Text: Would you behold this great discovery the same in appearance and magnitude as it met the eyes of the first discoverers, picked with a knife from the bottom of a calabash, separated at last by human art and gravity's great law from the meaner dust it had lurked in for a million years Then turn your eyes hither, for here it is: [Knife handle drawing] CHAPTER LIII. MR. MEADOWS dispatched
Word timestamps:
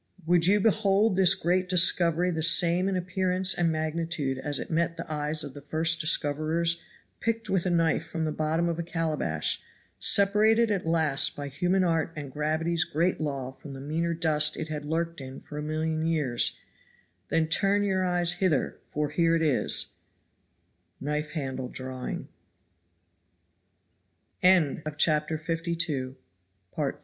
Would 0.25 0.47
you 0.47 0.59
behold 0.59 1.15
this 1.15 1.35
great 1.35 1.69
discovery 1.69 2.31
the 2.31 2.41
same 2.41 2.89
in 2.89 2.95
appearance 2.97 3.53
and 3.53 3.71
magnitude 3.71 4.39
as 4.39 4.57
it 4.57 4.71
met 4.71 4.97
the 4.97 5.05
eyes 5.07 5.43
of 5.43 5.53
the 5.53 5.61
first 5.61 5.99
discoverers, 6.01 6.81
picked 7.19 7.51
with 7.51 7.67
a 7.67 7.69
knife 7.69 8.07
from 8.07 8.25
the 8.25 8.31
bottom 8.31 8.67
of 8.67 8.79
a 8.79 8.83
calabash, 8.83 9.61
separated 9.99 10.71
at 10.71 10.87
last 10.87 11.35
by 11.35 11.49
human 11.49 11.83
art 11.83 12.11
and 12.15 12.31
gravity's 12.31 12.83
great 12.83 13.21
law 13.21 13.51
from 13.51 13.73
the 13.75 13.79
meaner 13.79 14.15
dust 14.15 14.57
it 14.57 14.69
had 14.69 14.85
lurked 14.85 15.21
in 15.21 15.39
for 15.39 15.59
a 15.59 15.61
million 15.61 16.03
years 16.07 16.59
Then 17.27 17.45
turn 17.47 17.83
your 17.83 18.03
eyes 18.03 18.31
hither, 18.33 18.79
for 18.89 19.09
here 19.09 19.35
it 19.35 19.43
is: 19.43 19.89
[Knife 20.99 21.33
handle 21.33 21.67
drawing] 21.69 22.27
CHAPTER 24.41 25.37
LIII. 25.37 25.45
MR. 25.45 25.47
MEADOWS 25.47 25.75
dispatched 25.75 26.97